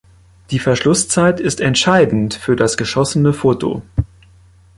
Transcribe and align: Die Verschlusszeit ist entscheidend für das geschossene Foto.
Die 0.49 0.57
Verschlusszeit 0.57 1.39
ist 1.39 1.61
entscheidend 1.61 2.33
für 2.33 2.55
das 2.55 2.75
geschossene 2.75 3.33
Foto. 3.33 3.83